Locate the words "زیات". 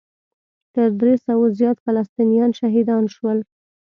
1.59-1.77